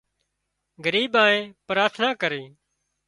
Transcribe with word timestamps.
ڳريبائين 0.83 1.41
پراٿنا 1.67 2.09
ڪري 2.21 2.43